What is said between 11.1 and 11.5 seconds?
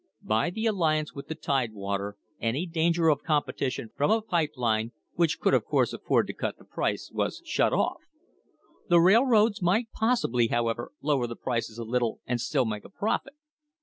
the